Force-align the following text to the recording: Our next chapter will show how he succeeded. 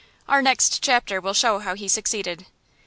Our 0.27 0.41
next 0.41 0.81
chapter 0.81 1.21
will 1.21 1.35
show 1.35 1.59
how 1.59 1.75
he 1.75 1.87
succeeded. 1.87 2.47